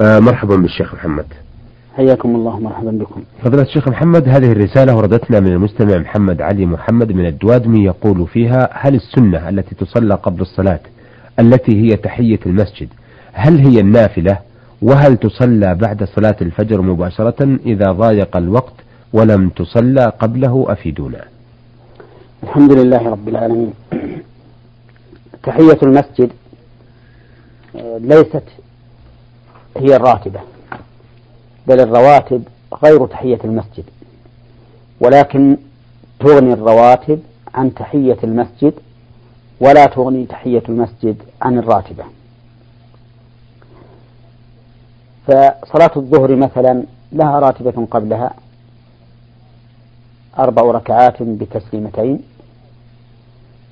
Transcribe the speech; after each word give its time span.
آه 0.00 0.18
مرحبا 0.18 0.56
بالشيخ 0.56 0.94
محمد. 0.94 1.26
حياكم 1.96 2.36
الله 2.36 2.58
مرحبا 2.60 2.90
بكم. 2.90 3.22
فضيلة 3.42 3.62
الشيخ 3.62 3.88
محمد 3.88 4.28
هذه 4.28 4.52
الرسالة 4.52 4.96
وردتنا 4.96 5.40
من 5.40 5.52
المستمع 5.52 5.98
محمد 5.98 6.42
علي 6.42 6.66
محمد 6.66 7.12
من 7.12 7.26
الدوادمي 7.26 7.84
يقول 7.84 8.26
فيها 8.26 8.68
هل 8.72 8.94
السنة 8.94 9.48
التي 9.48 9.74
تصلى 9.74 10.14
قبل 10.14 10.40
الصلاة 10.40 10.80
التي 11.38 11.72
هي 11.82 11.96
تحية 11.96 12.38
المسجد 12.46 12.88
هل 13.32 13.58
هي 13.58 13.80
النافلة؟ 13.80 14.38
وهل 14.82 15.16
تصلى 15.16 15.74
بعد 15.74 16.04
صلاة 16.04 16.36
الفجر 16.42 16.82
مباشرة 16.82 17.58
إذا 17.66 17.92
ضايق 17.92 18.36
الوقت 18.36 18.74
ولم 19.12 19.48
تصلى 19.48 20.12
قبله 20.20 20.66
أفيدونا؟ 20.68 21.24
الحمد 22.42 22.72
لله 22.72 23.08
رب 23.08 23.28
العالمين. 23.28 23.72
تحية 25.42 25.78
المسجد 25.82 26.30
آه، 27.76 27.98
ليست 27.98 28.42
هي 29.78 29.96
الراتبة 29.96 30.40
بل 31.66 31.80
الرواتب 31.80 32.42
غير 32.84 33.06
تحية 33.06 33.38
المسجد 33.44 33.84
ولكن 35.00 35.56
تغني 36.20 36.52
الرواتب 36.52 37.20
عن 37.54 37.74
تحية 37.74 38.16
المسجد 38.24 38.74
ولا 39.60 39.86
تغني 39.86 40.26
تحية 40.26 40.62
المسجد 40.68 41.16
عن 41.42 41.58
الراتبة. 41.58 42.04
فصلاة 45.26 45.90
الظهر 45.96 46.36
مثلا 46.36 46.82
لها 47.12 47.38
راتبة 47.38 47.86
قبلها 47.90 48.34
أربع 50.38 50.62
ركعات 50.62 51.22
بتسليمتين 51.22 52.20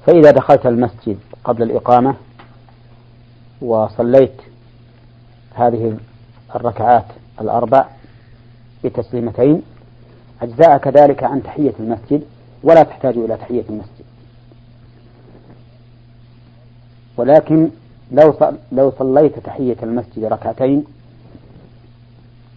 فإذا 0.06 0.30
دخلت 0.30 0.66
المسجد 0.66 1.19
قبل 1.45 1.62
الإقامة 1.62 2.14
وصليت 3.62 4.33
هذه 5.56 5.96
الركعات 6.55 7.05
الأربع 7.41 7.87
بتسليمتين. 8.84 9.62
أجزاءك 10.42 10.89
ذلك 10.89 11.25
عن 11.25 11.42
تحية 11.42 11.72
المسجد 11.80 12.22
ولا 12.62 12.83
تحتاج 12.83 13.17
إلى 13.17 13.36
تحية 13.36 13.64
المسجد. 13.70 14.05
ولكن 17.17 17.70
لو 18.12 18.34
لو 18.72 18.92
صليت 18.98 19.39
تحية 19.39 19.77
المسجد 19.83 20.25
ركعتين 20.25 20.84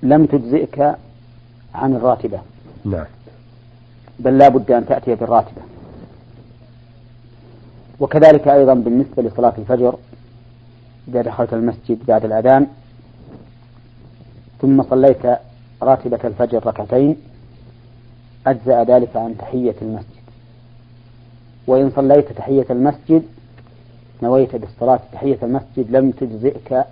لم 0.04 0.26
تجزئك 0.26 0.96
عن 1.76 1.96
الراتبة. 1.96 2.40
نعم. 2.86 3.06
بل 4.20 4.38
لا 4.38 4.50
بد 4.50 4.72
أن 4.72 4.86
تأتي 4.86 5.16
بالراتبة. 5.16 5.62
وكذلك 8.00 8.48
أيضا 8.48 8.74
بالنسبة 8.74 9.24
لصلاة 9.24 9.54
الفجر 9.58 9.96
إذا 11.08 11.22
دخلت 11.22 11.54
المسجد 11.54 12.06
بعد 12.08 12.26
الأذان 12.26 12.68
ثم 14.62 14.84
صليت 14.84 15.40
راتبة 15.82 16.20
الفجر 16.24 16.66
ركعتين 16.68 17.18
أجزأ 18.48 18.84
ذلك 18.84 19.16
عن 19.16 19.38
تحية 19.38 19.76
المسجد. 19.82 20.20
وإن 21.68 21.92
صليت 21.96 22.32
تحية 22.32 22.66
المسجد 22.70 23.24
نويت 24.24 24.56
بالصلاة 24.56 25.00
تحية 25.14 25.38
المسجد 25.44 25.92
لم 25.92 26.12
تجزئك 26.12 26.86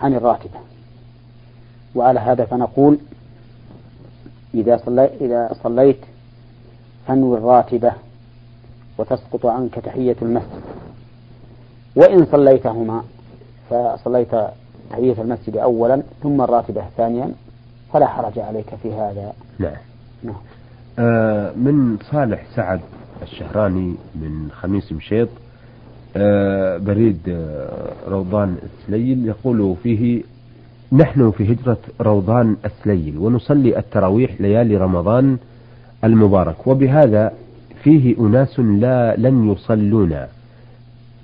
عن 0.00 0.14
الراتبة. 0.14 0.58
وعلى 1.94 2.20
هذا 2.20 2.44
فنقول 2.44 2.98
إذا 4.54 4.76
صليت 4.76 5.22
إذا 5.22 5.56
صليت 5.62 5.98
فانوي 7.06 7.38
الراتبة 7.38 7.92
وتسقط 8.98 9.46
عنك 9.46 9.74
تحية 9.74 10.16
المسجد. 10.22 10.62
وإن 11.96 12.26
صليتهما 12.26 13.04
فصليت 13.70 14.34
تحية 14.92 15.22
المسجد 15.22 15.56
أولا 15.56 16.02
ثم 16.22 16.40
الراتبة 16.40 16.82
ثانيا 16.96 17.32
فلا 17.92 18.06
حرج 18.06 18.38
عليك 18.38 18.74
في 18.82 18.92
هذا. 18.92 19.32
نعم. 19.58 19.72
نعم. 20.22 20.34
آه 20.98 21.52
من 21.56 21.98
صالح 22.10 22.42
سعد 22.56 22.80
الشهراني 23.22 23.94
من 24.14 24.48
خميس 24.60 24.92
مشيط 24.92 25.28
آه 26.16 26.78
بريد 26.78 27.18
آه 27.28 27.92
روضان 28.08 28.56
السليل 28.62 29.26
يقول 29.26 29.76
فيه 29.82 30.22
نحن 30.92 31.30
في 31.30 31.52
هجرة 31.52 31.78
روضان 32.00 32.56
السليل 32.64 33.18
ونصلي 33.18 33.78
التراويح 33.78 34.40
ليالي 34.40 34.76
رمضان 34.76 35.38
المبارك 36.04 36.66
وبهذا 36.66 37.32
فيه 37.82 38.18
أناس 38.18 38.60
لا 38.60 39.16
لن 39.16 39.52
يصلون 39.52 40.26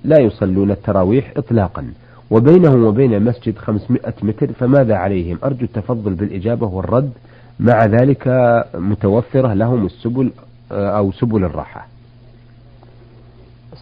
لا 0.05 0.21
يصلون 0.21 0.71
التراويح 0.71 1.33
إطلاقا. 1.37 1.93
وبينهم 2.31 2.85
وبين 2.85 3.15
المسجد 3.15 3.59
500 3.59 4.01
متر 4.23 4.53
فماذا 4.53 4.95
عليهم؟ 4.95 5.39
أرجو 5.45 5.65
التفضل 5.65 6.15
بالإجابة 6.15 6.67
والرد. 6.67 7.13
مع 7.61 7.85
ذلك 7.85 8.29
متوفرة 8.75 9.55
لهم 9.55 9.87
السبل 9.87 10.33
أو 10.73 11.13
سبل 11.13 11.45
الراحة. 11.45 11.87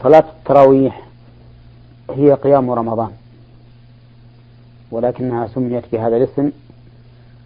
صلاة 0.03 0.25
التراويح 0.39 1.03
هي 2.11 2.33
قيام 2.33 2.71
رمضان 2.71 3.11
ولكنها 4.91 5.47
سميت 5.47 5.85
بهذا 5.93 6.17
الاسم 6.17 6.51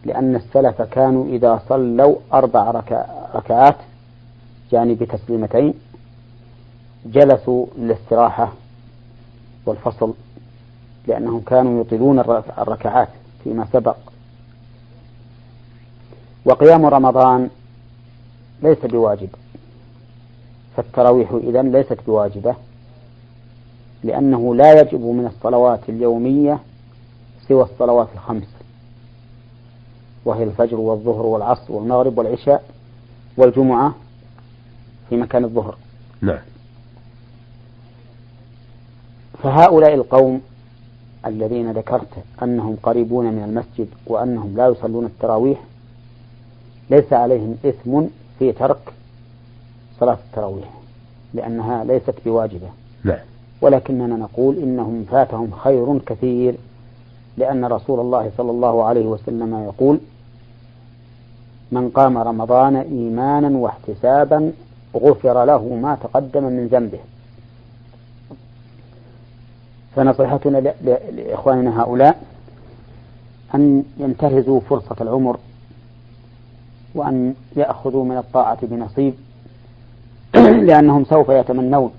لأن 0.04 0.36
السلف 0.36 0.82
كانوا 0.82 1.26
إذا 1.26 1.62
صلوا 1.68 2.16
أربع 2.32 2.82
ركعات 3.34 3.76
يعني 4.72 4.94
بتسليمتين 4.94 5.74
جلسوا 7.06 7.66
للاستراحة 7.78 8.52
والفصل. 9.66 10.14
لأنهم 11.10 11.40
كانوا 11.40 11.80
يطيلون 11.80 12.18
الركعات 12.58 13.08
فيما 13.44 13.66
سبق. 13.72 13.96
وقيام 16.44 16.86
رمضان 16.86 17.50
ليس 18.62 18.78
بواجب. 18.78 19.28
فالتراويح 20.76 21.32
إذن 21.32 21.72
ليست 21.72 21.98
بواجبة 22.06 22.54
لأنه 24.04 24.54
لا 24.54 24.80
يجب 24.80 25.00
من 25.00 25.26
الصلوات 25.26 25.80
اليومية 25.88 26.58
سوى 27.48 27.62
الصلوات 27.62 28.08
الخمس. 28.14 28.48
وهي 30.24 30.42
الفجر 30.42 30.76
والظهر 30.76 31.26
والعصر 31.26 31.72
والمغرب 31.72 32.18
والعشاء 32.18 32.64
والجمعة 33.36 33.94
في 35.08 35.16
مكان 35.16 35.44
الظهر. 35.44 35.76
نعم. 36.20 36.38
فهؤلاء 39.42 39.94
القوم 39.94 40.40
الذين 41.26 41.72
ذكرت 41.72 42.08
أنهم 42.42 42.76
قريبون 42.82 43.32
من 43.32 43.44
المسجد 43.44 43.88
وأنهم 44.06 44.56
لا 44.56 44.68
يصلون 44.68 45.04
التراويح 45.04 45.58
ليس 46.90 47.12
عليهم 47.12 47.56
إثم 47.64 48.02
في 48.38 48.52
ترك 48.52 48.92
صلاة 50.00 50.18
التراويح 50.28 50.70
لأنها 51.34 51.84
ليست 51.84 52.14
بواجبة. 52.24 52.68
نعم. 53.04 53.18
ولكننا 53.60 54.16
نقول 54.16 54.58
إنهم 54.58 55.04
فاتهم 55.10 55.50
خير 55.50 55.98
كثير 55.98 56.54
لأن 57.36 57.64
رسول 57.64 58.00
الله 58.00 58.30
صلى 58.36 58.50
الله 58.50 58.84
عليه 58.84 59.06
وسلم 59.06 59.64
يقول 59.64 59.98
من 61.72 61.88
قام 61.88 62.18
رمضان 62.18 62.76
إيمانا 62.76 63.58
واحتسابا 63.58 64.52
غفر 64.96 65.44
له 65.44 65.74
ما 65.74 65.94
تقدم 66.02 66.44
من 66.44 66.66
ذنبه. 66.66 66.98
فنصيحتنا 69.96 70.58
لإخواننا 71.12 71.82
هؤلاء 71.82 72.22
أن 73.54 73.84
ينتهزوا 73.98 74.60
فرصة 74.60 74.96
العمر 75.00 75.38
وأن 76.94 77.34
يأخذوا 77.56 78.04
من 78.04 78.16
الطاعة 78.16 78.58
بنصيب 78.62 79.14
لأنهم 80.68 81.04
سوف 81.04 81.28
يتمنون 81.28 81.90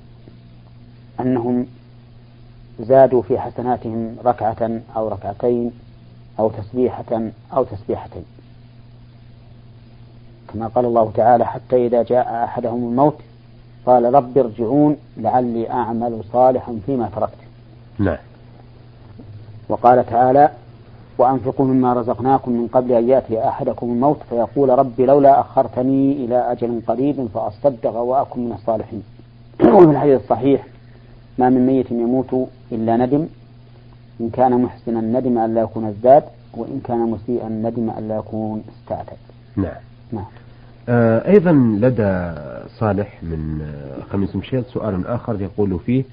أنهم 1.19 1.65
زادوا 2.79 3.21
في 3.21 3.39
حسناتهم 3.39 4.15
ركعة 4.25 4.81
أو 4.95 5.07
ركعتين 5.07 5.71
أو 6.39 6.49
تسبيحة 6.49 7.21
أو 7.53 7.63
تسبيحتين. 7.63 8.25
كما 10.53 10.67
قال 10.67 10.85
الله 10.85 11.11
تعالى 11.15 11.45
حتى 11.45 11.87
إذا 11.87 12.03
جاء 12.03 12.43
أحدهم 12.43 12.89
الموت 12.89 13.17
قال 13.85 14.13
رب 14.13 14.37
ارجعون 14.37 14.97
لعلي 15.17 15.69
أعمل 15.69 16.23
صالحا 16.33 16.79
فيما 16.85 17.09
تركت. 17.15 17.50
نعم. 18.01 18.17
وقال 19.69 20.05
تعالى 20.05 20.49
وأنفقوا 21.17 21.65
مما 21.65 21.93
رزقناكم 21.93 22.51
من 22.51 22.67
قبل 22.67 22.91
أن 22.91 23.09
يأتي 23.09 23.47
أحدكم 23.47 23.89
الموت 23.89 24.17
فيقول 24.29 24.69
رب 24.69 25.01
لولا 25.01 25.39
أخرتني 25.39 26.25
إلى 26.25 26.51
أجل 26.51 26.81
قريب 26.87 27.27
فأصدق 27.33 27.95
وأكن 27.95 28.45
من 28.45 28.51
الصالحين. 28.51 29.03
وفي 29.75 29.91
الحديث 29.91 30.21
الصحيح 30.21 30.65
ما 31.37 31.49
من 31.49 31.65
ميت 31.65 31.91
يموت 31.91 32.47
إلا 32.71 32.97
ندم. 32.97 33.27
إن 34.21 34.29
كان 34.29 34.61
محسنا 34.61 35.01
ندم 35.01 35.37
أن 35.37 35.53
لا 35.55 35.61
يكون 35.61 35.85
ازداد 35.85 36.23
وإن 36.57 36.81
كان 36.83 36.99
مسيئا 36.99 37.49
ندم 37.49 37.89
أن 37.89 38.07
لا 38.07 38.15
يكون 38.17 38.63
استعتد 38.77 39.17
نعم. 39.55 39.81
نعم. 40.11 40.25
آه 40.89 41.27
أيضا 41.31 41.51
لدى 41.51 42.33
صالح 42.79 43.23
من 43.23 43.61
خميس 44.11 44.35
مشيط 44.35 44.67
سؤال 44.67 45.07
آخر 45.07 45.41
يقول 45.41 45.79
فيه 45.85 46.03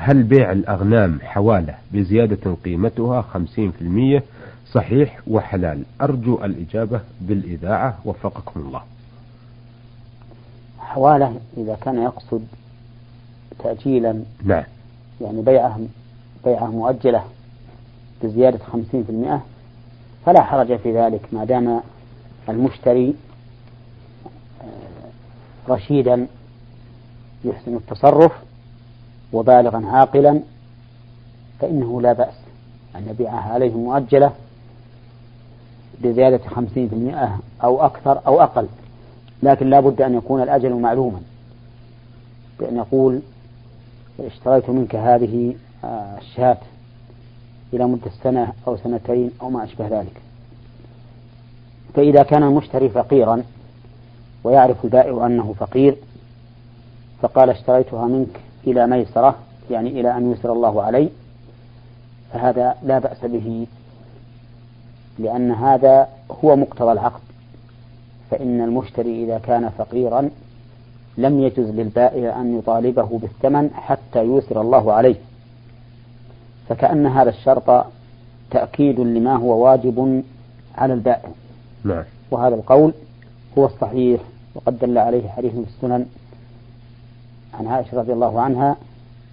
هل 0.00 0.22
بيع 0.22 0.52
الأغنام 0.52 1.18
حوالة 1.22 1.74
بزيادة 1.92 2.56
قيمتها 2.64 3.22
خمسين 3.22 3.70
في 3.70 3.82
المية 3.82 4.22
صحيح 4.72 5.20
وحلال؟ 5.26 5.82
أرجو 6.00 6.44
الإجابة 6.44 7.00
بالإذاعة 7.20 7.98
وفقكم 8.04 8.60
الله. 8.60 8.82
حوالة 10.78 11.40
إذا 11.56 11.74
كان 11.74 12.02
يقصد 12.02 12.46
تأجيلا. 13.58 14.22
نعم. 14.44 14.64
يعني 15.20 15.42
بيعه 15.42 15.80
بيعه 16.44 16.66
مؤجلة 16.66 17.24
بزيادة 18.22 18.58
خمسين 18.58 19.04
في 19.04 19.10
المئة 19.10 19.42
فلا 20.26 20.42
حرج 20.42 20.76
في 20.76 20.98
ذلك 20.98 21.20
ما 21.32 21.44
دام 21.44 21.80
المشتري 22.48 23.14
آه، 24.60 25.72
رشيدا 25.72 26.26
يحسن 27.44 27.76
التصرف. 27.76 28.47
وبالغا 29.32 29.86
عاقلا 29.86 30.40
فإنه 31.60 32.00
لا 32.00 32.12
بأس. 32.12 32.34
أن 32.96 33.08
يبيعها 33.08 33.52
عليه 33.52 33.74
مؤجلة 33.74 34.32
بزيادة 36.02 36.38
خمسين 36.38 36.88
في 36.88 36.94
المئة 36.94 37.38
أو 37.64 37.86
أكثر 37.86 38.20
أو 38.26 38.42
أقل 38.42 38.68
لكن 39.42 39.70
لا 39.70 39.80
بد 39.80 40.02
أن 40.02 40.14
يكون 40.14 40.42
الأجل 40.42 40.74
معلوما 40.74 41.20
بأن 42.60 42.76
يقول 42.76 43.20
اشتريت 44.20 44.70
منك 44.70 44.96
هذه 44.96 45.54
آه، 45.84 46.18
الشاة 46.18 46.58
إلى 47.72 47.86
مدة 47.86 48.10
سنة 48.22 48.52
أو 48.66 48.76
سنتين 48.76 49.30
أو 49.42 49.50
ما 49.50 49.64
أشبه 49.64 49.88
ذلك. 49.88 50.22
فإذا 51.94 52.22
كان 52.22 52.42
المشتري 52.42 52.88
فقيرا 52.88 53.42
ويعرف 54.44 54.84
البائع 54.84 55.26
أنه 55.26 55.54
فقير 55.58 55.96
فقال 57.22 57.50
اشتريتها 57.50 58.06
منك 58.06 58.40
إلى 58.70 58.86
ميسرة 58.86 59.34
يعني 59.70 60.00
إلى 60.00 60.16
أن 60.16 60.32
يسر 60.32 60.52
الله 60.52 60.82
علي 60.82 61.08
فهذا 62.32 62.74
لا 62.82 62.98
بأس 62.98 63.24
به 63.24 63.66
لأن 65.18 65.50
هذا 65.50 66.08
هو 66.44 66.56
مقتضى 66.56 66.92
العقد. 66.92 67.20
فإن 68.30 68.60
المشتري 68.60 69.24
إذا 69.24 69.38
كان 69.38 69.68
فقيرا 69.68 70.30
لم 71.18 71.40
يجز 71.40 71.70
للبائع 71.70 72.40
أن 72.40 72.58
يطالبه 72.58 73.18
بالثمن 73.18 73.70
حتى 73.74 74.24
يوسر 74.24 74.60
الله 74.60 74.92
عليه. 74.92 75.16
فكأن 76.68 77.06
هذا 77.06 77.30
الشرط 77.30 77.86
تأكيد 78.50 79.00
لما 79.00 79.36
هو 79.36 79.64
واجب 79.64 80.24
على 80.74 80.92
البائع. 80.94 81.30
نعم. 81.84 82.04
وهذا 82.30 82.54
القول 82.54 82.92
هو 83.58 83.66
الصحيح 83.66 84.20
وقد 84.54 84.78
دل 84.78 84.98
عليه 84.98 85.28
حديث 85.28 85.52
في 85.52 85.64
السنن. 85.76 86.06
عن 87.54 87.66
عائشة 87.66 87.98
رضي 87.98 88.12
الله 88.12 88.40
عنها 88.40 88.76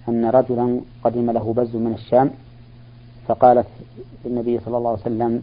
أن 0.08 0.24
رجلا 0.24 0.80
قدم 1.04 1.30
له 1.30 1.52
بز 1.52 1.76
من 1.76 1.92
الشام 1.92 2.30
فقالت 3.28 3.66
النبي 4.26 4.60
صلى 4.60 4.76
الله 4.78 4.90
عليه 4.90 5.00
وسلم 5.00 5.42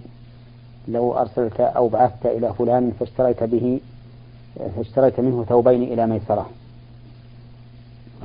لو 0.87 1.13
أرسلت 1.13 1.59
أو 1.59 1.87
بعثت 1.87 2.25
إلى 2.25 2.53
فلان 2.53 2.91
فاشتريت 2.99 3.43
به 3.43 3.79
فاشتريت 4.75 5.19
منه 5.19 5.43
ثوبين 5.43 5.83
إلى 5.83 6.07
ميسرة. 6.07 6.49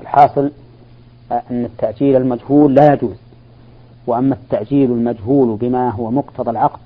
الحاصل 0.03 0.51
أن 1.33 1.65
التأجيل 1.65 2.17
المجهول 2.17 2.75
لا 2.75 2.93
يجوز 2.93 3.17
وأما 4.07 4.35
التأجيل 4.35 4.91
المجهول 4.91 5.57
بما 5.57 5.91
هو 5.91 6.11
مقتضى 6.11 6.51
العقد 6.51 6.81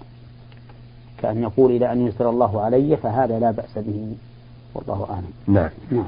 كأن 1.18 1.42
يقول 1.42 1.76
إلى 1.76 1.92
أن 1.92 2.06
يسر 2.06 2.30
الله 2.30 2.60
علي 2.60 2.96
فهذا 2.96 3.38
لا 3.38 3.50
بأس 3.50 3.78
به 3.78 4.14
والله 4.74 5.06
أعلم. 5.10 5.30
نعم. 5.46 5.70
نعم. 5.90 6.04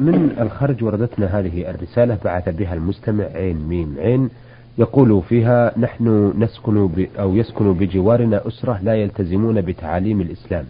من 0.00 0.36
الخرج 0.40 0.84
وردتنا 0.84 1.26
هذه 1.26 1.70
الرسالة 1.70 2.18
بعث 2.24 2.48
بها 2.48 2.74
المستمع 2.74 3.24
عين 3.24 3.56
ميم 3.68 3.94
عين 3.98 4.30
يقول 4.78 5.22
فيها 5.28 5.72
نحن 5.78 6.32
نسكن 6.38 6.86
ب 6.86 7.06
أو 7.18 7.36
يسكن 7.36 7.72
بجوارنا 7.72 8.48
أسرة 8.48 8.80
لا 8.82 8.94
يلتزمون 8.94 9.60
بتعاليم 9.60 10.20
الإسلام. 10.20 10.64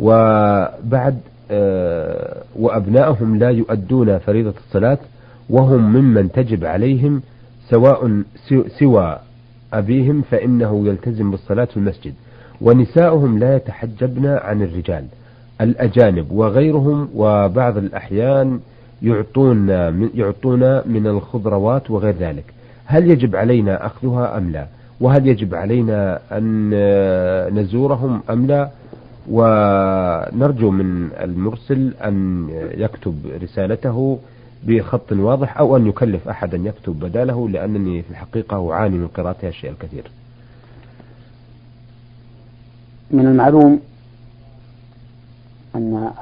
وبعد 0.00 1.18
آه 1.50 2.42
وأبنائهم 2.56 3.38
لا 3.38 3.50
يؤدون 3.50 4.18
فريضة 4.18 4.54
الصلاة 4.66 4.98
وهم 5.50 5.92
ممن 5.92 6.32
تجب 6.32 6.64
عليهم 6.64 7.22
سواء 7.70 8.22
سوى 8.78 9.18
أبيهم 9.72 10.22
فإنه 10.30 10.86
يلتزم 10.86 11.30
بالصلاة 11.30 11.64
في 11.64 11.76
المسجد. 11.76 12.14
ونساؤهم 12.60 13.38
لا 13.38 13.56
يتحجبن 13.56 14.26
عن 14.26 14.62
الرجال. 14.62 15.04
الأجانب 15.60 16.32
وغيرهم 16.32 17.08
وبعض 17.14 17.76
الأحيان 17.76 18.60
يعطون 19.02 19.68
يعطون 20.14 20.60
من 20.88 21.06
الخضروات 21.06 21.90
وغير 21.90 22.14
ذلك. 22.14 22.44
هل 22.86 23.10
يجب 23.10 23.36
علينا 23.36 23.86
أخذها 23.86 24.38
أم 24.38 24.50
لا؟ 24.50 24.66
وهل 25.00 25.26
يجب 25.28 25.54
علينا 25.54 26.20
أن 26.32 26.70
نزورهم 27.54 28.20
أم 28.30 28.46
لا؟ 28.46 28.70
ونرجو 29.30 30.70
من 30.70 31.10
المرسل 31.20 31.94
أن 32.04 32.46
يكتب 32.76 33.14
رسالته 33.42 34.18
بخط 34.66 35.12
واضح 35.12 35.58
أو 35.58 35.76
أن 35.76 35.86
يكلف 35.86 36.28
أحدا 36.28 36.56
يكتب 36.56 37.00
بداله 37.00 37.48
لأنني 37.48 38.02
في 38.02 38.10
الحقيقة 38.10 38.72
أعاني 38.72 38.98
من 38.98 39.06
قراءتها 39.06 39.48
الشيء 39.48 39.70
الكثير. 39.70 40.04
من 43.10 43.26
المعلوم 43.26 43.80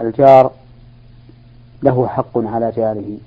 الجار 0.01 0.51
له 1.83 2.07
حق 2.07 2.39
على 2.39 2.73
جاره. 2.77 3.19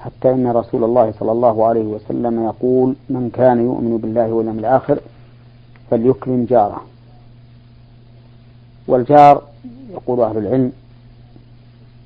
حتى 0.00 0.30
إن 0.30 0.46
رسول 0.46 0.84
الله 0.84 1.12
صلى 1.18 1.32
الله 1.32 1.66
عليه 1.66 1.84
وسلم 1.84 2.44
يقول 2.44 2.94
من 3.10 3.30
كان 3.30 3.64
يؤمن 3.64 3.98
بالله 3.98 4.32
واليوم 4.32 4.58
الآخر 4.58 4.98
فليكرم 5.90 6.44
جاره. 6.44 6.80
والجار 8.88 9.42
يقول 9.90 10.20
أهل 10.20 10.38
العلم 10.38 10.72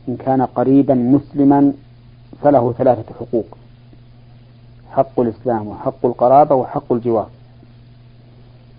إن 0.09 0.17
كان 0.17 0.43
قريبا 0.43 0.95
مسلما 0.95 1.73
فله 2.43 2.73
ثلاثة 2.73 3.15
حقوق 3.21 3.47
حق 4.91 5.21
الإسلام 5.21 5.69
وحق 5.69 6.07
القرابة 6.07 6.55
وحق 6.55 6.93
الجوار. 6.93 7.29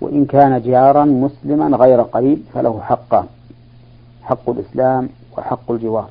وإن 0.01 0.25
كان 0.25 0.61
جارا 0.61 1.05
مسلما 1.05 1.77
غير 1.77 2.01
قريب 2.01 2.39
فله 2.53 2.81
حقان 2.81 3.25
حق 4.25 4.49
الإسلام 4.49 5.09
وحق 5.37 5.71
الجوار. 5.71 6.09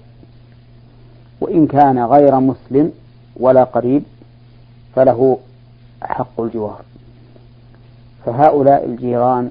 وإن 1.40 1.66
كان 1.66 2.04
غير 2.04 2.40
مسلم 2.40 2.92
ولا 3.36 3.64
قريب 3.64 4.02
فله 4.94 5.38
حق 6.02 6.40
الجوار. 6.40 6.82
فهؤلاء 8.24 8.84
الجيران 8.84 9.50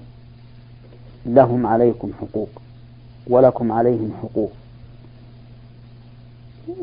لهم 1.25 1.67
عليكم 1.67 2.11
حقوق 2.21 2.49
ولكم 3.27 3.71
عليهم 3.71 4.11
حقوق. 4.21 4.51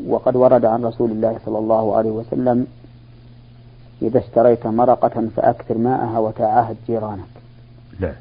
وقد 0.07 0.35
ورد 0.35 0.65
عن 0.65 0.85
رسول 0.85 1.11
الله 1.11 1.39
صلى 1.45 1.57
الله 1.57 1.97
عليه 1.97 2.09
وسلم 2.11 2.67
إذا 4.01 4.19
اشتريت 4.19 4.67
مرقة 4.67 5.27
فأكثر 5.35 5.77
ماءها 5.77 6.19
وتعاهد 6.19 6.77
جيرانك. 6.87 7.33
نعم 7.99 8.13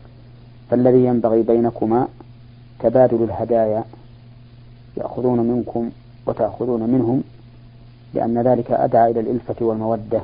فالذي 0.71 1.05
ينبغي 1.05 1.43
بينكما 1.43 2.09
تبادل 2.83 3.23
الهدايا 3.23 3.85
يأخذون 4.97 5.39
منكم 5.41 5.91
وتأخذون 6.27 6.83
منهم 6.83 7.23
لأن 8.15 8.39
ذلك 8.39 8.71
أدعى 8.71 9.11
إلى 9.11 9.21
الإلفة 9.21 9.67
والمودة. 9.67 10.21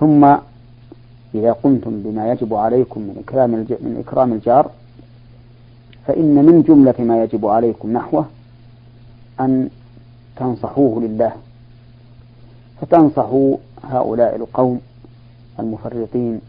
ثم 0.00 0.24
إذا 1.34 1.52
قمتم 1.52 2.02
بما 2.02 2.32
يجب 2.32 2.54
عليكم 2.54 3.00
من 3.00 3.22
إكرام 3.26 3.50
من 3.50 4.04
إكرام 4.06 4.32
الجار 4.32 4.70
فإن 6.06 6.34
من 6.44 6.62
جملة 6.62 6.94
ما 6.98 7.22
يجب 7.24 7.46
عليكم 7.46 7.92
نحوه 7.92 8.26
أن 9.40 9.68
تنصحوه 10.36 11.02
لله. 11.02 11.32
فتنصحوا 12.80 13.56
هؤلاء 13.84 14.36
القوم 14.36 14.80
المفرطين 15.58 16.40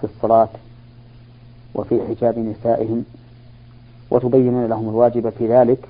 في 0.00 0.04
الصلاة 0.04 0.48
وفي 1.74 2.00
حجاب 2.08 2.38
نسائهم 2.38 3.04
وتبينون 4.10 4.66
لهم 4.66 4.88
الواجب 4.88 5.30
في 5.30 5.48
ذلك 5.48 5.88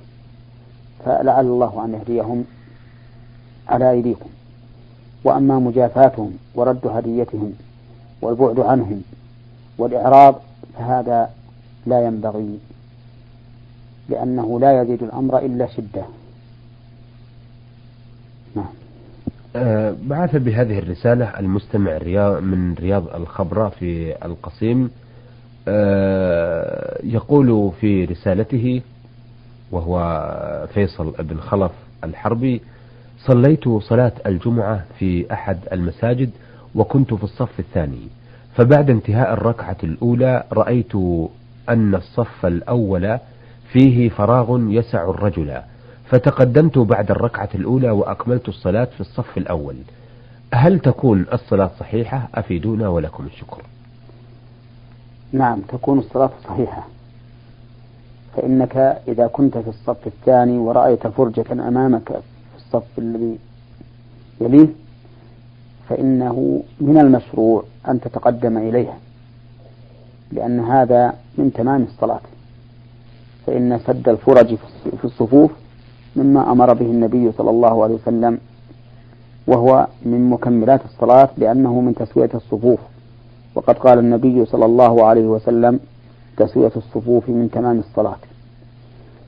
فلعل 1.05 1.45
الله 1.45 1.85
أن 1.85 1.93
يهديهم 1.93 2.45
على 3.67 3.91
أيديكم 3.91 4.29
وأما 5.23 5.59
مجافاتهم 5.59 6.31
ورد 6.55 6.87
هديتهم 6.87 7.53
والبعد 8.21 8.59
عنهم 8.59 9.01
والإعراض 9.77 10.35
فهذا 10.77 11.29
لا 11.85 12.05
ينبغي 12.05 12.59
لأنه 14.09 14.59
لا 14.59 14.81
يزيد 14.81 15.03
الأمر 15.03 15.39
إلا 15.39 15.67
شدة. 15.67 16.05
نعم. 18.55 18.65
أه 19.55 19.95
بعث 20.03 20.35
بهذه 20.35 20.79
الرسالة 20.79 21.39
المستمع 21.39 21.97
من 22.39 22.73
رياض 22.73 23.07
الخبرة 23.15 23.69
في 23.69 24.25
القصيم 24.25 24.89
يقول 27.03 27.71
في 27.81 28.05
رسالته 28.05 28.81
وهو 29.71 29.97
فيصل 30.73 31.13
بن 31.19 31.37
خلف 31.39 31.71
الحربي 32.03 32.61
صليت 33.19 33.69
صلاة 33.69 34.11
الجمعة 34.25 34.83
في 34.99 35.33
أحد 35.33 35.57
المساجد 35.71 36.29
وكنت 36.75 37.13
في 37.13 37.23
الصف 37.23 37.59
الثاني 37.59 38.07
فبعد 38.55 38.89
انتهاء 38.89 39.33
الركعة 39.33 39.77
الأولى 39.83 40.43
رأيت 40.53 40.95
أن 41.69 41.95
الصف 41.95 42.45
الأول 42.45 43.17
فيه 43.73 44.09
فراغ 44.09 44.59
يسع 44.69 45.09
الرجل 45.09 45.61
فتقدمت 46.05 46.77
بعد 46.77 47.11
الركعة 47.11 47.49
الأولى 47.55 47.89
وأكملت 47.91 48.49
الصلاة 48.49 48.85
في 48.85 49.01
الصف 49.01 49.37
الأول. 49.37 49.75
هل 50.53 50.79
تكون 50.79 51.25
الصلاة 51.33 51.71
صحيحة؟ 51.79 52.29
أفيدونا 52.35 52.87
ولكم 52.87 53.25
الشكر. 53.25 53.61
نعم 55.35 55.61
تكون 55.61 55.99
الصلاة 55.99 56.29
صحيحة. 56.43 56.87
فإنك 58.35 58.77
إذا 59.07 59.27
كنت 59.27 59.57
في 59.57 59.67
الصف 59.67 60.07
الثاني 60.07 60.57
ورأيت 60.57 61.07
فرجة 61.07 61.45
أمامك 61.51 62.11
في 62.11 62.57
الصف 62.57 62.99
الذي 62.99 63.39
يليه 64.41 64.67
فإنه 65.89 66.63
من 66.81 66.97
المشروع 66.97 67.63
أن 67.87 68.01
تتقدم 68.01 68.57
إليها 68.57 68.97
لأن 70.31 70.59
هذا 70.59 71.13
من 71.37 71.53
تمام 71.53 71.83
الصلاة. 71.83 72.21
فإن 73.45 73.79
سد 73.87 74.09
الفرج 74.09 74.55
في 74.99 75.03
الصفوف 75.03 75.51
مما 76.15 76.51
أمر 76.51 76.73
به 76.73 76.85
النبي 76.85 77.31
صلى 77.31 77.49
الله 77.49 77.83
عليه 77.83 77.95
وسلم 77.95 78.39
وهو 79.47 79.87
من 80.05 80.29
مكملات 80.29 80.81
الصلاة 80.85 81.29
لأنه 81.37 81.81
من 81.81 81.95
تسوية 81.95 82.29
الصفوف. 82.33 82.79
وقد 83.55 83.77
قال 83.77 83.99
النبي 83.99 84.45
صلى 84.45 84.65
الله 84.65 85.05
عليه 85.05 85.25
وسلم 85.25 85.79
تسوية 86.37 86.71
الصفوف 86.75 87.29
من 87.29 87.49
تمام 87.51 87.79
الصلاة. 87.79 88.17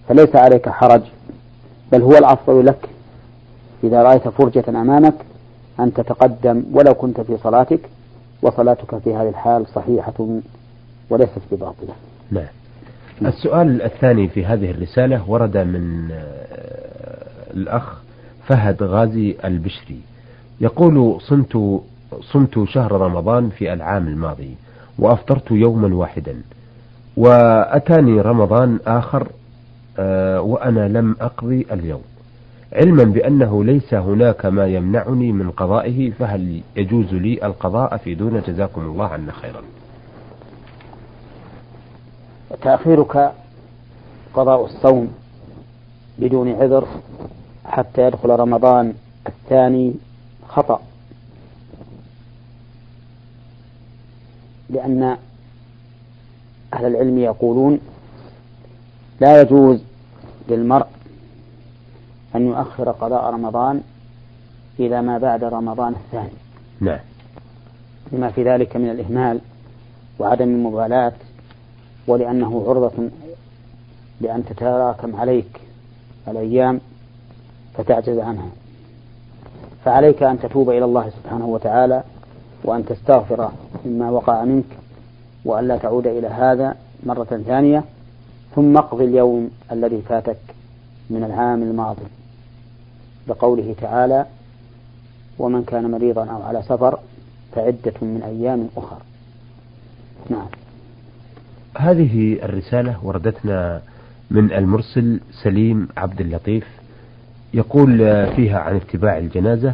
فليس 0.10 0.36
عليك 0.36 0.70
حرج 0.70 1.02
بل 1.92 2.02
هو 2.02 2.12
الأفضل 2.12 2.66
لك 2.66 2.90
إذا 3.84 4.04
رأيت 4.04 4.28
فرجة 4.28 4.64
أمامك 4.70 5.14
أن 5.80 5.94
تتقدم 5.94 6.64
ولو 6.74 6.94
كنت 6.94 7.22
في 7.22 7.38
صلاتك 7.38 7.90
وصلاتك 8.42 8.98
في 8.98 9.16
هذه 9.16 9.30
الحال 9.30 9.68
صحيحة 9.68 10.28
وليست 11.10 11.42
بباطلة. 11.52 11.94
نعم. 12.32 12.48
السؤال 13.26 13.82
الثاني 13.82 14.28
في 14.28 14.46
هذه 14.46 14.72
الرسالة 14.72 15.30
ورد 15.30 15.58
من 15.58 16.12
آه، 16.12 16.18
الأخ 17.54 18.02
فهد 18.48 18.84
غازي 18.84 19.36
البشري. 19.46 20.00
يقول 20.62 21.22
صمت 21.22 21.82
صمت 22.22 22.64
شهر 22.68 22.92
رمضان 22.92 23.50
في 23.50 23.74
العام 23.74 24.08
الماضي 24.08 24.56
وأفطرت 25.00 25.52
يوما 25.52 25.96
واحدا. 25.96 26.42
وأتاني 27.18 28.22
رمضان 28.22 28.80
آخر 28.88 29.28
آه، 30.00 30.42
وأنا 30.42 30.88
لم 30.88 31.16
أقضي 31.22 31.66
اليوم. 31.72 32.02
علما 32.74 33.04
بأنه 33.04 33.64
ليس 33.64 33.94
هناك 33.94 34.46
ما 34.46 34.68
يمنعني 34.68 35.32
من 35.32 35.52
قضائه 35.52 36.12
فهل 36.12 36.62
يجوز 36.76 37.14
لي 37.14 37.46
القضاء 37.46 37.98
في 37.98 38.16
دون 38.16 38.42
جزاكم 38.48 38.82
الله 38.82 39.06
عنا 39.06 39.32
خيرا؟ 39.32 39.62
تأخيرك 42.62 43.32
قضاء 44.34 44.66
الصوم 44.66 45.14
بدون 46.20 46.50
عذر 46.52 46.88
حتى 47.66 48.02
يدخل 48.08 48.30
رمضان 48.30 48.94
الثاني 49.28 49.94
خطأ. 50.50 50.80
لأن 54.70 55.18
أهل 56.74 56.86
العلم 56.86 57.18
يقولون 57.18 57.80
لا 59.20 59.42
يجوز 59.42 59.80
للمرء 60.50 60.88
أن 62.36 62.48
يؤخر 62.48 62.92
قضاء 62.92 63.34
رمضان 63.34 63.82
إلى 64.80 65.02
ما 65.02 65.18
بعد 65.18 65.44
رمضان 65.44 65.94
الثاني. 65.94 66.38
نعم. 66.80 67.00
لما 68.12 68.32
في 68.32 68.44
ذلك 68.44 68.76
من 68.76 68.90
الإهمال 68.90 69.40
وعدم 70.20 70.50
المبالاة 70.50 71.14
ولأنه 72.08 72.66
عرضة 72.68 73.10
لأن 74.22 74.46
تتراكم 74.46 75.16
عليك 75.16 75.62
الأيام 76.28 76.82
فتعجز 77.74 78.18
عنها. 78.18 78.50
فعليك 79.86 80.24
أن 80.24 80.40
تتوب 80.40 80.70
إلى 80.70 80.86
الله 80.86 81.10
سبحانه 81.10 81.46
وتعالى 81.46 82.04
وأن 82.64 82.86
تستغفر 82.86 83.52
مما 83.86 84.10
وقع 84.10 84.44
منك 84.44 84.66
وأن 85.46 85.68
لا 85.68 85.78
تعود 85.78 86.08
إلى 86.08 86.28
هذا 86.28 86.76
مرة 87.06 87.42
ثانية 87.48 87.84
ثم 88.56 88.78
اقضي 88.78 89.06
اليوم 89.06 89.52
الذي 89.72 90.02
فاتك 90.02 90.38
من 91.10 91.24
العام 91.24 91.64
الماضي. 91.64 92.06
بقوله 93.28 93.76
تعالى 93.82 94.26
ومن 95.40 95.64
كان 95.64 95.92
مريضا 95.92 96.26
أو 96.26 96.42
على 96.42 96.62
سفر 96.62 97.00
فعدة 97.56 97.94
من 98.02 98.22
أيام 98.24 98.68
أخر. 98.78 98.98
نعم. 100.30 100.48
هذه 101.78 102.34
الرسالة 102.44 102.98
وردتنا 103.04 103.82
من 104.32 104.52
المرسل 104.52 105.20
سليم 105.44 105.88
عبد 105.98 106.22
اللطيف 106.22 106.68
يقول 107.54 107.98
فيها 108.36 108.60
عن 108.60 108.76
اتباع 108.76 109.18
الجنازة 109.18 109.74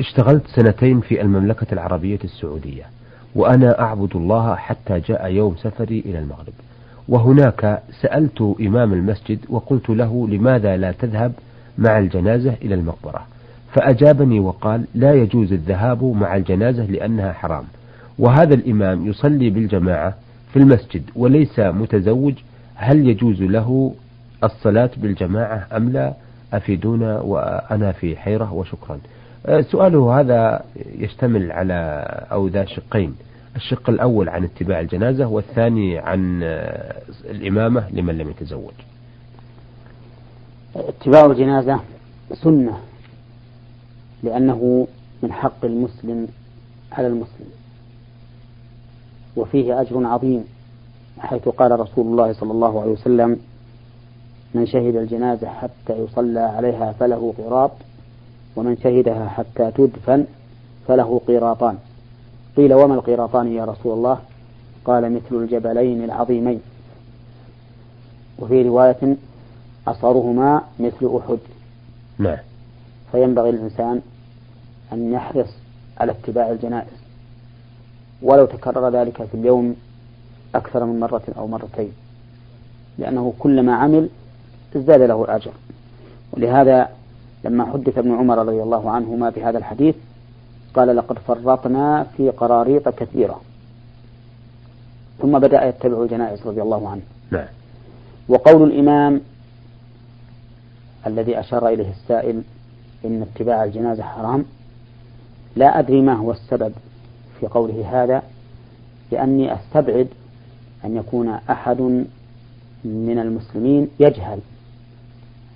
اشتغلت 0.00 0.46
سنتين 0.46 1.00
في 1.00 1.20
المملكة 1.20 1.66
العربية 1.72 2.18
السعودية 2.24 2.84
وأنا 3.34 3.80
أعبد 3.80 4.16
الله 4.16 4.54
حتى 4.54 5.00
جاء 5.00 5.32
يوم 5.32 5.56
سفري 5.56 6.02
إلى 6.06 6.18
المغرب. 6.18 6.52
وهناك 7.08 7.82
سألت 8.02 8.54
إمام 8.60 8.92
المسجد 8.92 9.38
وقلت 9.48 9.90
له 9.90 10.28
لماذا 10.28 10.76
لا 10.76 10.92
تذهب 10.92 11.32
مع 11.78 11.98
الجنازة 11.98 12.54
إلى 12.62 12.74
المقبرة؟ 12.74 13.26
فأجابني 13.72 14.40
وقال 14.40 14.84
لا 14.94 15.14
يجوز 15.14 15.52
الذهاب 15.52 16.04
مع 16.04 16.36
الجنازة 16.36 16.84
لأنها 16.86 17.32
حرام. 17.32 17.64
وهذا 18.18 18.54
الإمام 18.54 19.06
يصلي 19.06 19.50
بالجماعة 19.50 20.14
في 20.52 20.58
المسجد 20.58 21.02
وليس 21.16 21.58
متزوج 21.58 22.34
هل 22.74 23.08
يجوز 23.08 23.42
له 23.42 23.94
الصلاة 24.44 24.90
بالجماعة 24.96 25.66
أم 25.76 25.88
لا؟ 25.88 26.12
أفيدونا 26.52 27.20
وأنا 27.20 27.92
في 27.92 28.16
حيرة 28.16 28.52
وشكرا. 28.52 28.98
سؤاله 29.46 30.20
هذا 30.20 30.64
يشتمل 30.76 31.52
على 31.52 32.02
أو 32.32 32.48
ذا 32.48 32.64
شقين. 32.64 33.14
الشق 33.56 33.90
الأول 33.90 34.28
عن 34.28 34.44
اتباع 34.44 34.80
الجنازة 34.80 35.26
والثاني 35.26 35.98
عن 35.98 36.40
أه، 36.42 37.02
الإمامة 37.24 37.90
لمن 37.90 38.18
لم 38.18 38.30
يتزوج. 38.30 38.72
اتباع 40.76 41.26
الجنازة 41.26 41.80
سنة 42.34 42.78
لأنه 44.22 44.88
من 45.22 45.32
حق 45.32 45.64
المسلم 45.64 46.28
على 46.92 47.06
المسلم. 47.06 47.46
وفيه 49.36 49.80
أجر 49.80 50.06
عظيم 50.06 50.44
حيث 51.18 51.48
قال 51.48 51.80
رسول 51.80 52.06
الله 52.06 52.32
صلى 52.32 52.52
الله 52.52 52.80
عليه 52.80 52.92
وسلم 52.92 53.38
من 54.54 54.66
شهد 54.66 54.96
الجنازة 54.96 55.48
حتى 55.48 55.92
يصلى 55.92 56.40
عليها 56.40 56.92
فله 56.92 57.34
قراط 57.38 57.72
ومن 58.56 58.76
شهدها 58.76 59.28
حتى 59.28 59.70
تدفن 59.70 60.24
فله 60.88 61.20
قيراطان. 61.26 61.78
قيل 62.56 62.74
وما 62.74 62.94
القيراطان 62.94 63.52
يا 63.52 63.64
رسول 63.64 63.92
الله؟ 63.92 64.18
قال 64.84 65.12
مثل 65.12 65.36
الجبلين 65.36 66.04
العظيمين. 66.04 66.60
وفي 68.38 68.62
رواية 68.62 69.16
أصغرهما 69.88 70.62
مثل 70.80 71.16
أحد. 71.16 71.38
نعم. 72.18 72.38
فينبغي 73.12 73.50
الإنسان 73.50 74.00
أن 74.92 75.12
يحرص 75.12 75.48
على 75.98 76.12
اتباع 76.12 76.50
الجنائز. 76.50 76.96
ولو 78.22 78.46
تكرر 78.46 78.88
ذلك 78.88 79.24
في 79.24 79.34
اليوم 79.34 79.76
أكثر 80.54 80.84
من 80.84 81.00
مرة 81.00 81.22
أو 81.38 81.46
مرتين. 81.46 81.92
لأنه 82.98 83.34
كلما 83.38 83.74
عمل 83.74 84.08
ازداد 84.76 85.00
له 85.00 85.24
الأجر. 85.24 85.52
ولهذا 86.32 86.88
لما 87.46 87.64
حدث 87.72 87.98
ابن 87.98 88.14
عمر 88.14 88.38
رضي 88.38 88.62
الله 88.62 88.90
عنهما 88.90 89.30
بهذا 89.30 89.58
الحديث 89.58 89.94
قال 90.74 90.96
لقد 90.96 91.18
فرطنا 91.18 92.06
في 92.16 92.30
قراريط 92.30 92.88
كثيرة. 92.88 93.40
ثم 95.22 95.38
بدأ 95.38 95.68
يتبع 95.68 96.02
الجنائز 96.02 96.46
رضي 96.46 96.62
الله 96.62 96.88
عنه. 96.88 97.02
نعم 97.30 97.48
وقول 98.28 98.62
الإمام 98.70 99.20
الذي 101.06 101.40
أشار 101.40 101.68
إليه 101.68 101.90
السائل 101.90 102.42
إن 103.04 103.22
اتباع 103.22 103.64
الجنازة 103.64 104.02
حرام 104.02 104.44
لا 105.56 105.78
أدري 105.78 106.02
ما 106.02 106.14
هو 106.14 106.32
السبب 106.32 106.72
في 107.40 107.46
قوله 107.46 108.02
هذا 108.02 108.22
لأني 109.12 109.54
أستبعد 109.54 110.08
أن 110.84 110.96
يكون 110.96 111.28
أحد 111.28 111.80
من 112.84 113.18
المسلمين 113.18 113.88
يجهل 114.00 114.38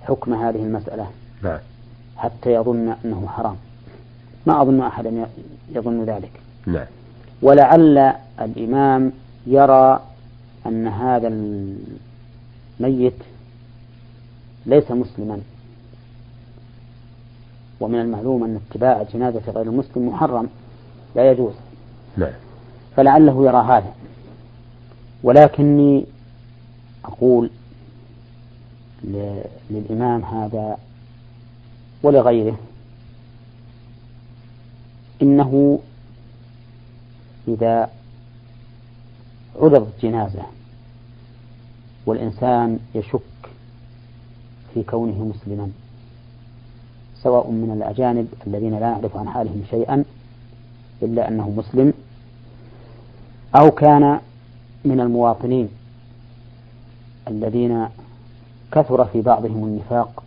حكم 0.01 0.33
هذه 0.33 0.63
المسألة. 0.63 1.07
نعم. 1.43 1.59
حتى 2.21 2.53
يظن 2.53 2.95
أنه 3.05 3.27
حرام. 3.27 3.55
ما 4.45 4.61
أظن 4.61 4.81
أحدا 4.81 5.27
يظن 5.71 6.03
ذلك. 6.03 6.31
نعم. 6.67 6.85
ولعل 7.41 8.13
الإمام 8.41 9.11
يرى 9.47 9.99
أن 10.65 10.87
هذا 10.87 11.27
الميت 11.27 13.13
ليس 14.65 14.91
مسلما. 14.91 15.39
ومن 17.79 18.01
المعلوم 18.01 18.43
أن 18.43 18.59
اتباع 18.69 19.03
جنازة 19.13 19.41
غير 19.47 19.65
المسلم 19.65 20.07
محرم 20.07 20.49
لا 21.15 21.31
يجوز. 21.31 21.53
نعم. 22.17 22.33
فلعله 22.95 23.45
يرى 23.45 23.57
هذا. 23.57 23.93
ولكني 25.23 26.05
أقول 27.05 27.49
للإمام 29.69 30.23
هذا 30.23 30.77
ولغيره. 32.03 32.57
إنه 35.21 35.79
إذا 37.47 37.89
عرضت 39.61 40.01
جنازة 40.01 40.43
والإنسان 42.05 42.79
يشك 42.95 43.21
في 44.73 44.83
كونه 44.83 45.33
مسلما 45.35 45.71
سواء 47.23 47.51
من 47.51 47.71
الأجانب 47.71 48.27
الذين 48.47 48.73
لا 48.73 48.79
نعرف 48.79 49.17
عن 49.17 49.29
حالهم 49.29 49.63
شيئا 49.69 50.03
إلا 51.03 51.27
أنه 51.27 51.49
مسلم 51.49 51.93
أو 53.55 53.71
كان 53.71 54.19
من 54.85 54.99
المواطنين 54.99 55.69
الذين 57.27 57.87
كثر 58.71 59.05
في 59.05 59.21
بعضهم 59.21 59.63
النفاق 59.63 60.20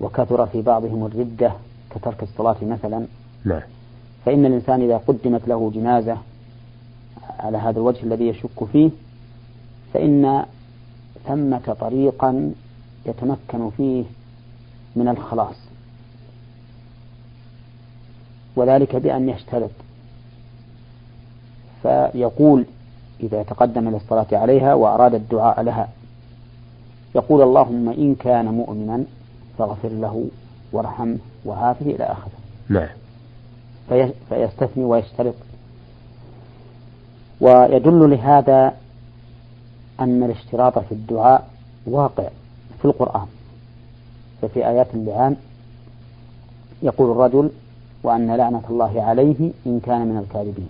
وكثر 0.00 0.46
في 0.46 0.62
بعضهم 0.62 1.06
الردة 1.06 1.52
كترك 1.90 2.22
الصلاة 2.22 2.56
مثلا. 2.62 3.06
نعم 3.44 3.62
فإن 4.24 4.46
الإنسان 4.46 4.82
إذا 4.82 4.96
قدمت 4.96 5.48
له 5.48 5.70
جنازة 5.74 6.16
على 7.40 7.58
هذا 7.58 7.78
الوجه 7.78 8.02
الذي 8.02 8.28
يشك 8.28 8.64
فيه 8.72 8.90
فإن 9.94 10.44
ثمة 11.26 11.76
طريقا 11.80 12.52
يتمكن 13.06 13.70
فيه 13.70 14.04
من 14.96 15.08
الخلاص. 15.08 15.56
وذلك 18.56 18.96
بأن 18.96 19.28
يشترط. 19.28 19.70
فيقول 21.82 22.64
إذا 23.20 23.42
تقدم 23.42 23.88
للصلاة 23.90 24.26
عليها 24.32 24.74
وأراد 24.74 25.14
الدعاء 25.14 25.62
لها 25.62 25.88
يقول 27.14 27.42
اللهم 27.42 27.88
إن 27.88 28.14
كان 28.14 28.44
مؤمنا 28.44 29.04
فاغفر 29.58 29.88
له 29.88 30.26
وارحمه 30.72 31.18
وعافه 31.44 31.86
إلى 31.86 32.04
آخره. 32.04 32.30
نعم. 32.68 32.88
فيستثني 34.28 34.84
ويشترط. 34.84 35.34
ويدل 37.40 38.10
لهذا 38.10 38.74
أن 40.00 40.22
الاشتراط 40.22 40.78
في 40.78 40.92
الدعاء 40.92 41.48
واقع 41.86 42.28
في 42.78 42.84
القرآن. 42.84 43.26
ففي 44.42 44.68
آيات 44.68 44.94
اللعان 44.94 45.36
يقول 46.82 47.10
الرجل 47.10 47.50
وأن 48.02 48.36
لعنة 48.36 48.62
الله 48.70 49.02
عليه 49.02 49.50
إن 49.66 49.80
كان 49.80 50.06
من 50.06 50.18
الكاذبين. 50.18 50.68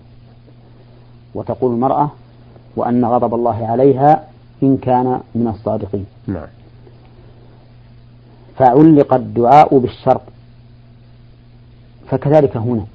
وتقول 1.35 1.71
المرأة 1.71 2.09
وأن 2.75 3.05
غضب 3.05 3.33
الله 3.33 3.67
عليها 3.67 4.27
إن 4.63 4.77
كان 4.77 5.21
من 5.35 5.47
الصادقين. 5.47 6.05
نعم. 6.27 6.47
فعلق 8.57 9.13
الدعاء 9.13 9.77
بالشرط. 9.77 10.21
فكذلك 12.09 12.57
هنا. 12.57 12.85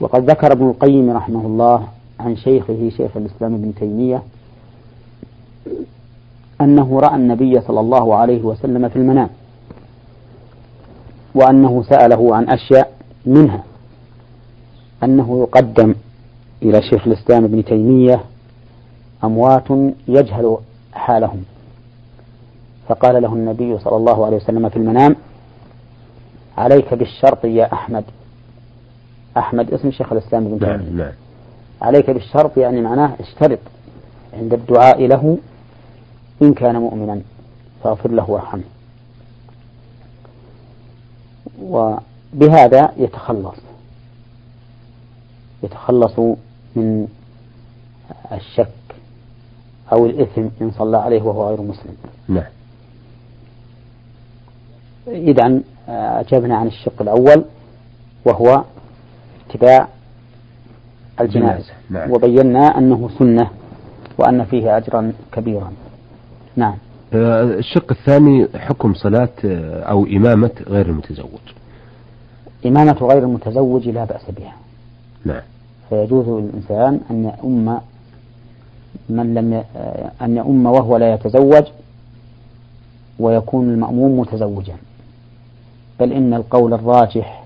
وقد 0.00 0.30
ذكر 0.30 0.52
ابن 0.52 0.68
القيم 0.68 1.10
رحمه 1.10 1.46
الله 1.46 1.88
عن 2.20 2.36
شيخه 2.36 2.90
شيخ 2.96 3.16
الإسلام 3.16 3.54
ابن 3.54 3.74
تيمية 3.74 4.22
أنه 6.60 7.00
رأى 7.00 7.14
النبي 7.16 7.60
صلى 7.60 7.80
الله 7.80 8.14
عليه 8.14 8.42
وسلم 8.42 8.88
في 8.88 8.96
المنام 8.96 9.28
وأنه 11.34 11.82
سأله 11.82 12.36
عن 12.36 12.48
أشياء 12.48 12.92
منها. 13.26 13.62
أنه 15.04 15.40
يقدم 15.40 15.94
إلى 16.62 16.82
شيخ 16.82 17.06
الإسلام 17.06 17.44
ابن 17.44 17.64
تيمية 17.64 18.20
أموات 19.24 19.70
يجهل 20.08 20.56
حالهم. 20.92 21.42
فقال 22.88 23.22
له 23.22 23.32
النبي 23.32 23.78
صلى 23.78 23.96
الله 23.96 24.26
عليه 24.26 24.36
وسلم 24.36 24.68
في 24.68 24.76
المنام 24.76 25.16
عليك 26.58 26.94
بالشرط 26.94 27.44
يا 27.44 27.72
أحمد. 27.72 28.04
أحمد 29.36 29.74
اسم 29.74 29.90
شيخ 29.90 30.12
الإسلام 30.12 30.46
ابن 30.46 30.58
تيمية. 30.58 31.14
عليك 31.82 32.10
بالشرط 32.10 32.56
يعني 32.56 32.80
معناه 32.80 33.16
اشترط 33.20 33.58
عند 34.32 34.52
الدعاء 34.52 35.06
له 35.06 35.38
إن 36.42 36.54
كان 36.54 36.76
مؤمنا 36.76 37.20
فاغفر 37.84 38.10
له 38.10 38.30
وارحمه. 38.30 38.62
وبهذا 41.62 42.92
يتخلص. 42.96 43.56
يتخلص 45.62 46.18
من 46.76 47.08
الشك 48.32 48.68
أو 49.92 50.06
الإثم 50.06 50.46
إن 50.60 50.70
صلى 50.78 50.96
عليه 50.96 51.22
وهو 51.22 51.48
غير 51.48 51.62
مسلم. 51.62 51.96
نعم. 52.28 52.44
إذا 55.08 55.60
أجبنا 55.88 56.56
عن 56.56 56.66
الشق 56.66 57.02
الأول 57.02 57.44
وهو 58.24 58.64
اتباع 59.50 59.88
الجنازة. 61.20 61.72
نعم. 61.90 62.10
وبينا 62.10 62.78
أنه 62.78 63.10
سنة 63.18 63.50
وأن 64.18 64.44
فيه 64.44 64.76
أجرا 64.76 65.12
كبيرا. 65.32 65.72
نعم. 66.56 66.74
آه، 67.14 67.42
الشق 67.42 67.90
الثاني 67.90 68.48
حكم 68.56 68.94
صلاة 68.94 69.28
آه، 69.44 69.82
أو 69.82 70.06
إمامة 70.06 70.50
غير 70.66 70.86
المتزوج. 70.86 71.40
إمامة 72.66 72.98
غير 73.02 73.18
المتزوج 73.18 73.88
لا 73.88 74.04
بأس 74.04 74.30
بها. 74.30 74.54
نعم. 75.24 75.42
فيجوز 75.88 76.28
للإنسان 76.28 77.00
أن 77.10 77.24
يؤم 77.24 77.80
من 79.08 79.34
لم 79.34 79.52
ي... 79.52 79.64
أن 80.22 80.36
يؤم 80.36 80.66
وهو 80.66 80.96
لا 80.96 81.14
يتزوج 81.14 81.64
ويكون 83.18 83.68
المأموم 83.68 84.20
متزوجا. 84.20 84.74
بل 86.02 86.12
إن 86.12 86.34
القول 86.34 86.74
الراجح 86.74 87.44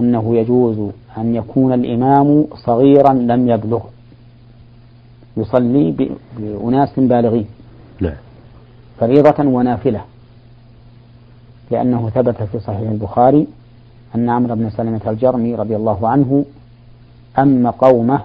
أنه 0.00 0.36
يجوز 0.36 0.92
أن 1.18 1.34
يكون 1.34 1.72
الإمام 1.72 2.46
صغيرا 2.54 3.12
لم 3.12 3.48
يبلغ. 3.48 3.80
يصلي. 5.36 6.08
بأناس 6.38 7.00
بالغين. 7.00 7.46
نعم 8.00 8.16
فريضة 9.00 9.44
ونافلة. 9.44 10.04
لأنه 11.70 12.10
ثبت 12.10 12.42
في 12.42 12.60
صحيح 12.60 12.90
البخاري 12.90 13.46
أن 14.14 14.30
عمرو 14.30 14.54
بن 14.54 14.70
سلمة 14.70 15.00
الجرمي 15.06 15.54
رضي 15.54 15.76
الله 15.76 16.08
عنه 16.08 16.44
أم 17.38 17.70
قومه 17.70 18.20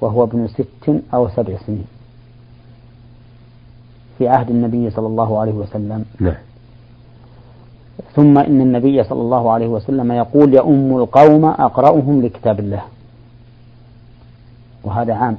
وهو 0.00 0.24
ابن 0.24 0.48
ست 0.48 1.00
أو 1.14 1.28
سبع 1.28 1.56
سنين. 1.66 1.86
في 4.18 4.28
عهد 4.28 4.50
النبي 4.50 4.90
صلى 4.90 5.06
الله 5.06 5.38
عليه 5.38 5.52
وسلم. 5.52 6.04
نعم 6.20 6.34
ثم 8.14 8.38
إن 8.38 8.60
النبي 8.60 9.04
صلى 9.04 9.20
الله 9.20 9.50
عليه 9.50 9.68
وسلم 9.68 10.12
يقول 10.12 10.54
يؤم 10.54 10.96
القوم 10.96 11.44
أقرأهم 11.44 12.22
لكتاب 12.22 12.60
الله. 12.60 12.82
وهذا 14.84 15.14
عام. 15.14 15.36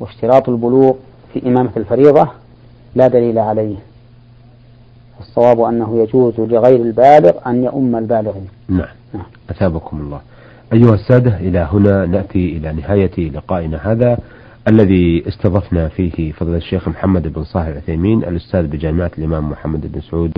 واشتراط 0.00 0.48
البلوغ 0.48 0.94
في 1.32 1.48
إمامة 1.48 1.70
الفريضة 1.76 2.28
لا 2.94 3.08
دليل 3.08 3.38
عليه. 3.38 3.76
الصواب 5.20 5.60
أنه 5.60 6.02
يجوز 6.02 6.40
لغير 6.40 6.82
البالغ 6.82 7.32
أن 7.46 7.64
يؤم 7.64 7.96
البالغين. 7.96 8.48
نعم. 8.68 8.94
نعم. 9.14 9.26
أثابكم 9.50 10.00
الله. 10.00 10.20
أيها 10.72 10.94
السادة 10.94 11.36
إلى 11.36 11.68
هنا 11.72 12.06
نأتي 12.06 12.56
إلى 12.56 12.72
نهاية 12.72 13.30
لقائنا 13.30 13.92
هذا 13.92 14.18
الذي 14.68 15.28
استضفنا 15.28 15.88
فيه 15.88 16.32
فضل 16.32 16.54
الشيخ 16.54 16.88
محمد 16.88 17.32
بن 17.32 17.44
صالح 17.44 17.66
العثيمين 17.66 18.24
الأستاذ 18.24 18.66
بجامعة 18.66 19.10
الإمام 19.18 19.50
محمد 19.50 19.92
بن 19.92 20.00
سعود. 20.00 20.26